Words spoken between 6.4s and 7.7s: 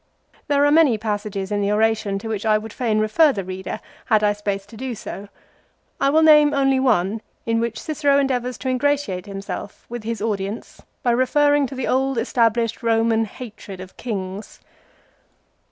only one in